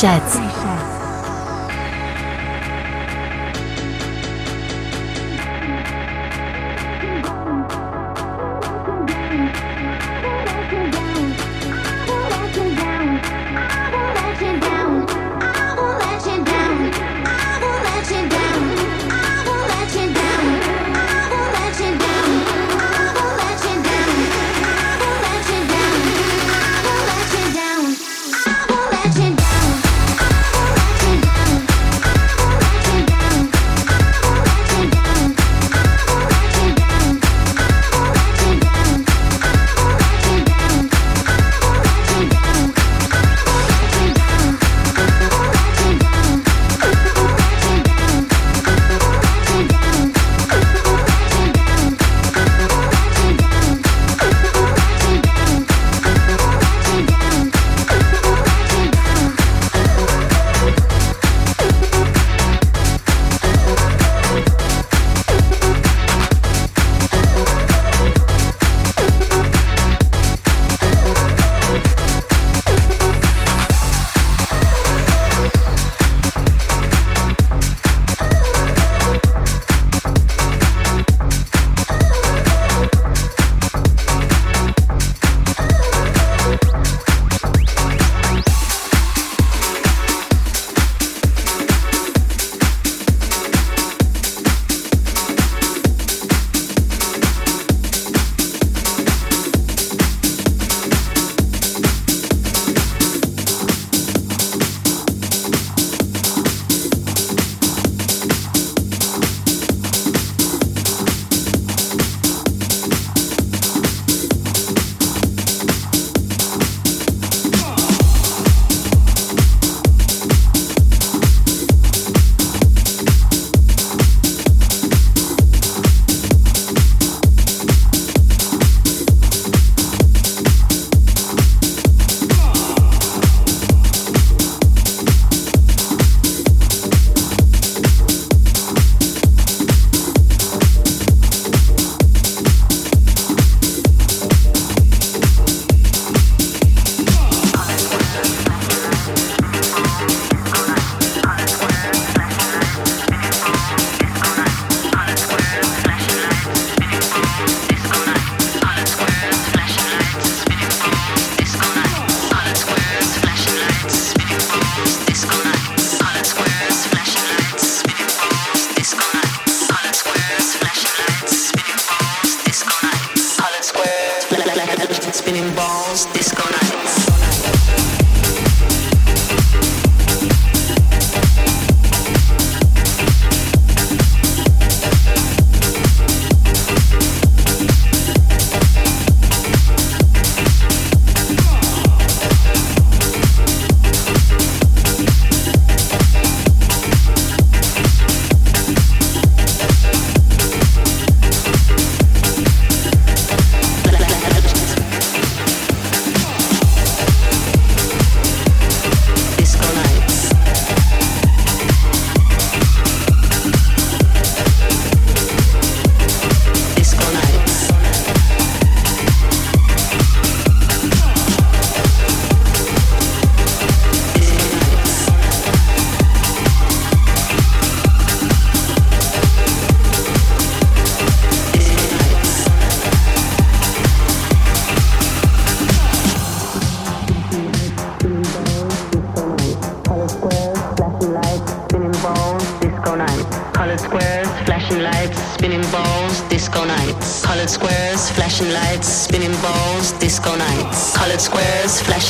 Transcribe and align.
Sheds. 0.00 0.49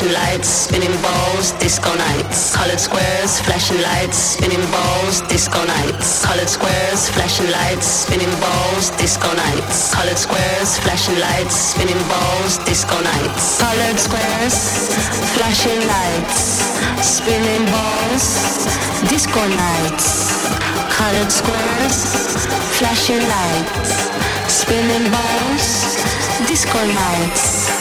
flashing 0.00 0.14
lights, 0.14 0.48
spinning 0.48 1.02
balls, 1.02 1.52
disco 1.60 1.94
nights. 1.94 2.56
Colored 2.56 2.80
squares, 2.80 3.40
flashing 3.40 3.80
lights, 3.82 4.16
spinning 4.16 4.64
balls, 4.72 5.20
disco 5.28 5.62
nights. 5.64 6.24
Colored 6.24 6.48
squares, 6.48 7.10
flashing 7.10 7.50
lights, 7.50 7.86
spinning 8.08 8.32
balls, 8.40 8.90
disco 8.96 9.28
nights. 9.34 9.92
Colored 9.92 10.16
squares, 10.16 10.78
flashing 10.80 11.20
lights, 11.20 11.56
spinning 11.68 12.00
balls, 12.08 12.58
disco 12.64 12.96
nights. 13.04 13.60
Colored 13.60 14.00
squares, 14.00 14.56
flashing 15.36 15.80
lights, 15.84 16.64
spinning 17.04 17.64
balls, 17.68 18.24
disco 19.10 19.42
nights. 19.48 20.08
Colored 20.96 21.30
squares, 21.30 21.98
flashing 22.80 23.20
lights, 23.20 24.08
spinning 24.48 25.06
balls, 25.12 25.68
disco 26.48 26.80
nights. 26.88 27.79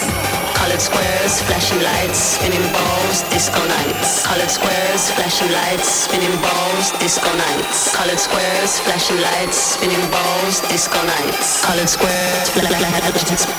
Colored 0.69 0.81
squares, 0.81 1.41
flashing 1.41 1.81
lights, 1.81 2.19
spinning 2.37 2.61
balls, 2.71 3.23
disco 3.31 3.57
nights. 3.57 4.23
Colored 4.27 4.51
squares, 4.51 5.09
flashing 5.09 5.51
lights, 5.51 5.89
spinning 6.05 6.37
balls, 6.45 6.91
disco 6.99 7.25
nights. 7.33 7.95
Colored 7.95 8.19
squares, 8.19 8.79
flashing 8.81 9.19
lights, 9.19 9.57
spinning 9.57 10.11
balls, 10.11 10.61
disco 10.69 11.01
nights. 11.01 11.65
Colored 11.65 11.89
squares, 11.89 13.58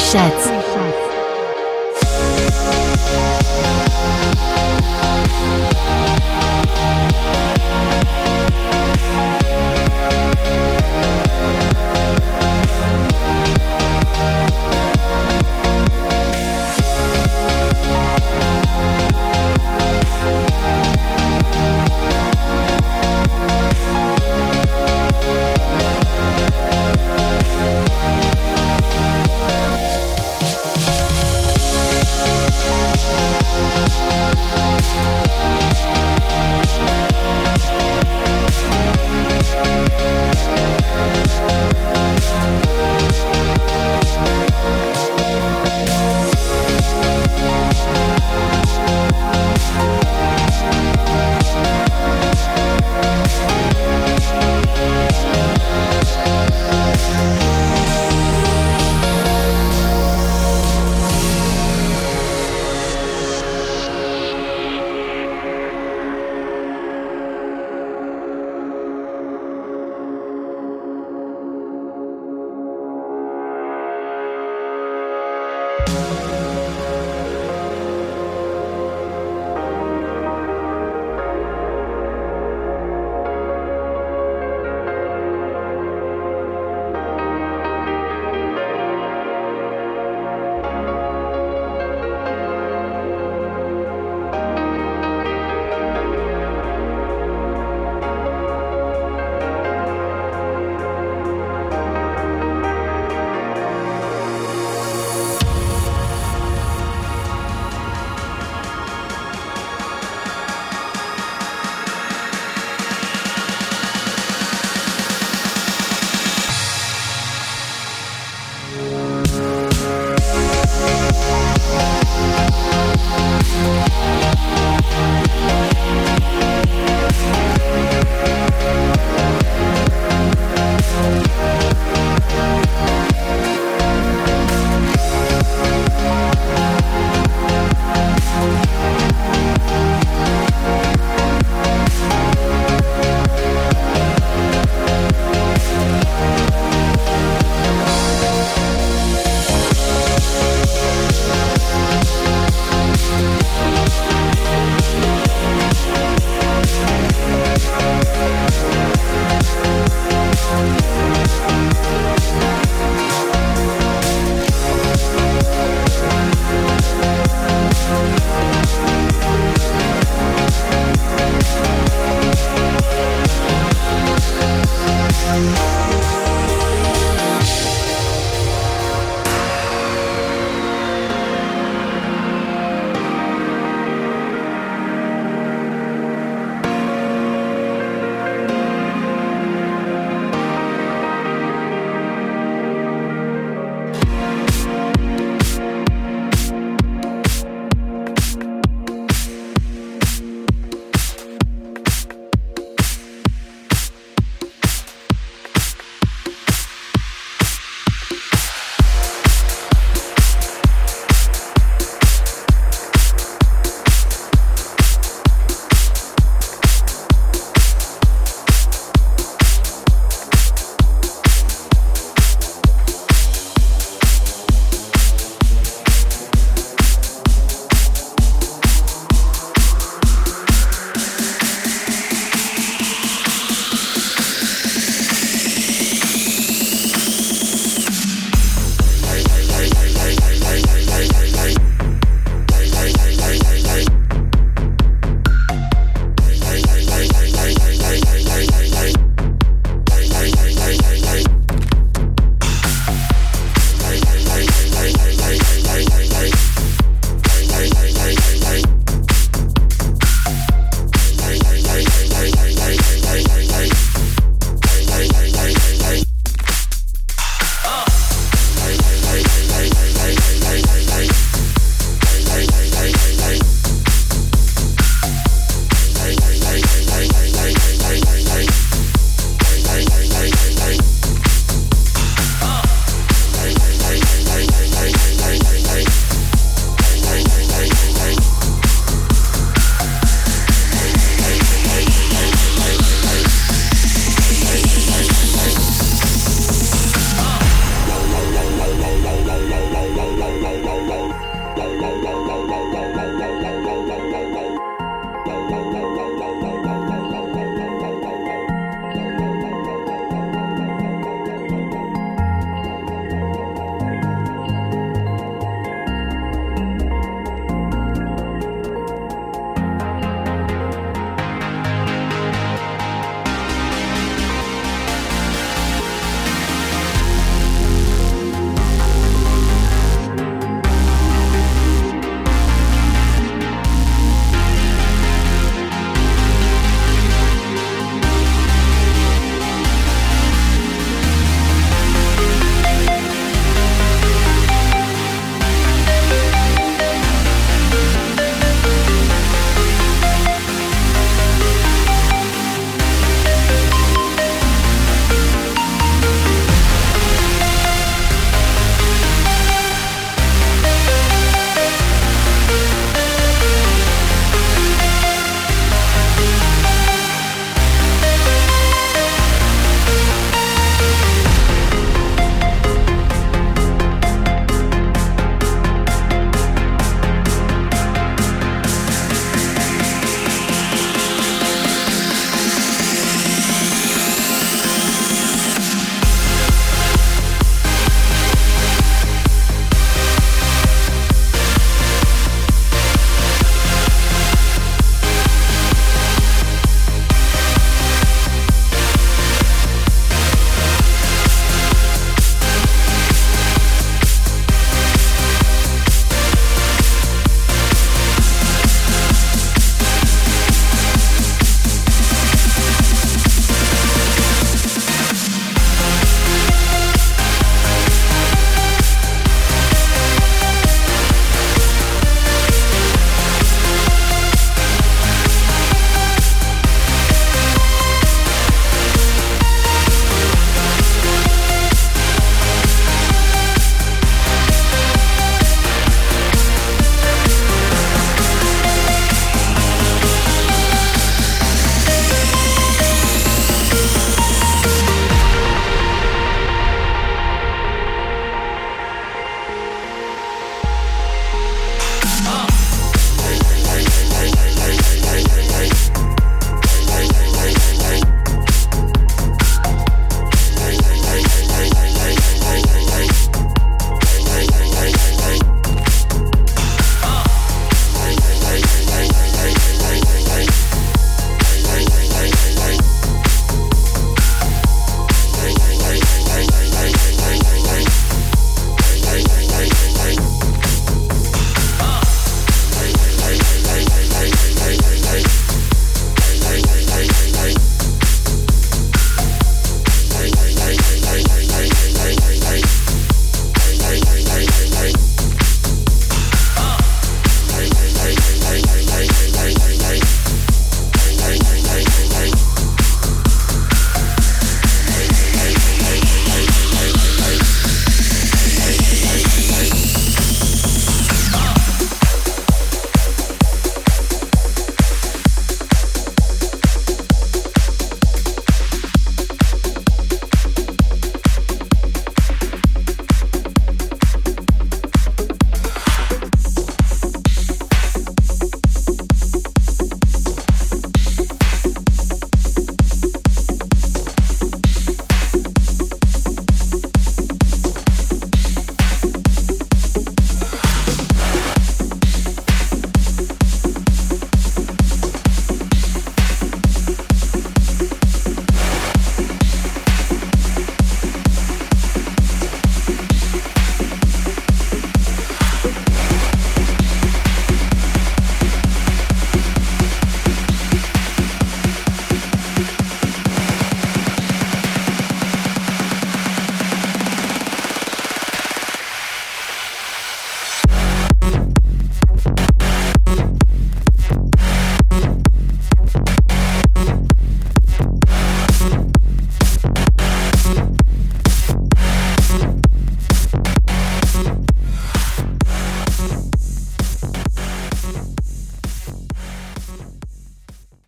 Shots. 0.00 0.59